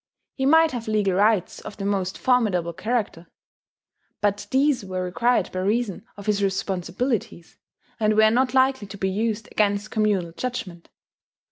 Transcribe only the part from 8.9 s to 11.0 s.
be used against communal judgment.